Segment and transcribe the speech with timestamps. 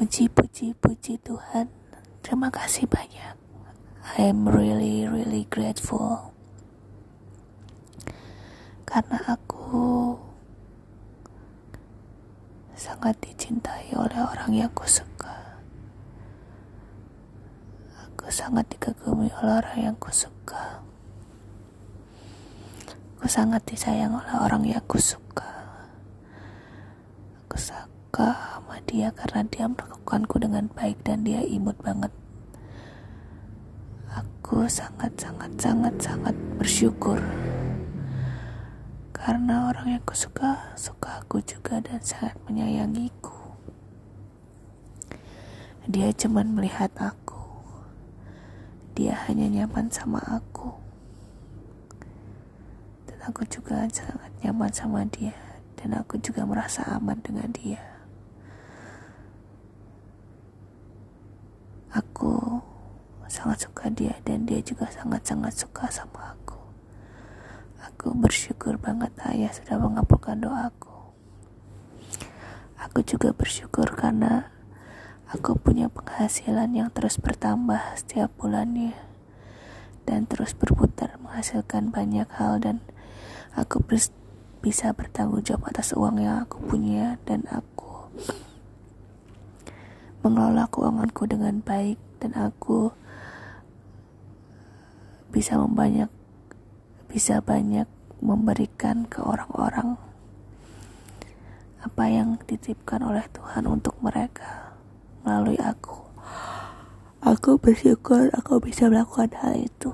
[0.00, 1.68] Puji, puji, puji Tuhan.
[2.24, 3.36] Terima kasih banyak.
[4.16, 6.32] I am really, really grateful.
[8.88, 10.16] Karena aku
[12.72, 15.60] sangat dicintai oleh orang yang aku suka.
[18.08, 20.80] Aku sangat dikagumi oleh orang yang aku suka.
[23.20, 25.76] Aku sangat disayang oleh orang yang aku suka.
[27.44, 28.49] Aku suka
[28.90, 32.10] dia karena dia melakukanku dengan baik dan dia imut banget.
[34.10, 37.22] Aku sangat sangat sangat sangat bersyukur
[39.14, 43.54] karena orang yang aku suka aku juga dan sangat menyayangiku.
[45.86, 47.38] Dia cuman melihat aku.
[48.98, 50.80] Dia hanya nyaman sama aku
[53.30, 55.36] aku juga sangat nyaman sama dia
[55.76, 57.99] dan aku juga merasa aman dengan dia.
[61.90, 62.62] Aku
[63.26, 66.58] sangat suka dia dan dia juga sangat-sangat suka sama aku.
[67.90, 71.14] Aku bersyukur banget ayah sudah mengabulkan doaku.
[72.78, 74.50] Aku juga bersyukur karena
[75.30, 78.98] aku punya penghasilan yang terus bertambah setiap bulannya
[80.10, 82.82] dan terus berputar menghasilkan banyak hal dan
[83.54, 83.78] aku
[84.58, 88.10] bisa bertanggung jawab atas uang yang aku punya dan aku
[90.20, 92.92] mengelola keuanganku dengan baik dan aku
[95.32, 96.12] bisa membanyak
[97.08, 97.88] bisa banyak
[98.20, 99.96] memberikan ke orang-orang
[101.80, 104.76] apa yang dititipkan oleh Tuhan untuk mereka
[105.24, 105.96] melalui aku.
[107.24, 109.92] Aku bersyukur aku bisa melakukan hal itu.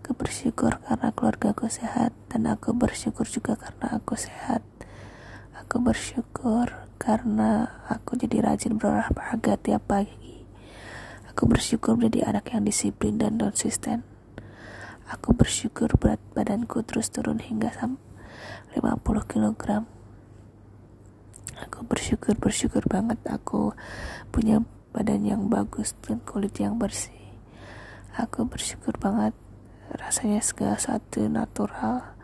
[0.00, 4.64] Aku bersyukur karena keluarga aku sehat dan aku bersyukur juga karena aku sehat.
[5.60, 10.46] Aku bersyukur karena aku jadi rajin berolahraga tiap pagi.
[11.34, 14.06] Aku bersyukur menjadi anak yang disiplin dan konsisten.
[15.10, 18.78] Aku bersyukur berat badanku terus turun hingga 50
[19.26, 19.82] kg.
[21.66, 23.74] Aku bersyukur bersyukur banget aku
[24.30, 24.62] punya
[24.94, 27.18] badan yang bagus dan kulit yang bersih.
[28.14, 29.34] Aku bersyukur banget
[29.90, 32.14] rasanya segala satu natural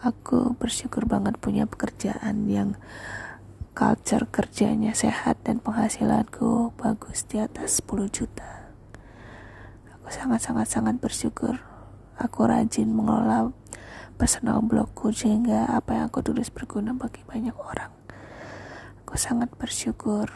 [0.00, 2.80] aku bersyukur banget punya pekerjaan yang
[3.76, 8.72] culture kerjanya sehat dan penghasilanku bagus di atas 10 juta.
[9.96, 11.60] Aku sangat-sangat-sangat bersyukur.
[12.16, 13.52] Aku rajin mengelola
[14.16, 17.92] personal blogku sehingga apa yang aku tulis berguna bagi banyak orang.
[19.04, 20.28] Aku sangat bersyukur.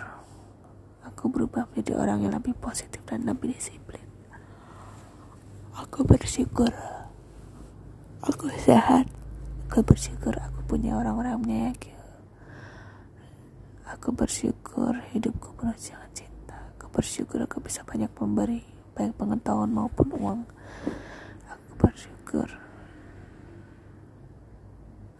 [1.04, 4.04] Aku berubah menjadi orang yang lebih positif dan lebih disiplin.
[5.76, 6.72] Aku bersyukur.
[8.25, 9.24] Aku sehat.
[9.75, 11.99] Aku bersyukur aku punya orang-orang menyayangi.
[13.91, 16.55] Aku bersyukur hidupku penuh dengan cinta.
[16.79, 18.62] Aku bersyukur aku bisa banyak memberi,
[18.95, 20.41] baik pengetahuan maupun uang.
[21.51, 22.47] Aku bersyukur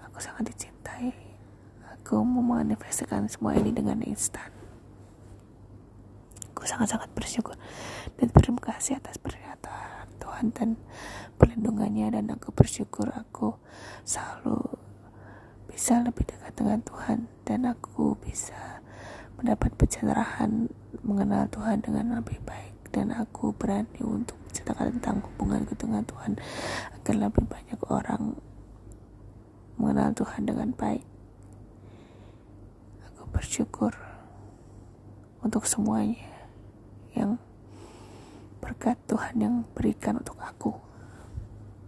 [0.07, 1.11] aku sangat dicintai.
[1.91, 4.55] Aku memanifestasikan semua ini dengan instan.
[6.55, 7.59] Aku sangat-sangat bersyukur
[8.23, 10.04] dan terima kasih atas pernyataan.
[10.35, 10.75] Tuhan dan
[11.39, 13.55] perlindungannya dan aku bersyukur aku
[14.03, 14.67] selalu
[15.71, 18.83] bisa lebih dekat dengan Tuhan dan aku bisa
[19.39, 20.67] mendapat pencerahan
[21.07, 26.35] mengenal Tuhan dengan lebih baik dan aku berani untuk menceritakan tentang hubunganku dengan Tuhan
[26.99, 28.35] agar lebih banyak orang
[29.79, 31.07] mengenal Tuhan dengan baik.
[33.07, 33.95] Aku bersyukur
[35.47, 36.27] untuk semuanya
[37.15, 37.39] yang
[38.65, 40.73] berkat Tuhan yang berikan untuk aku.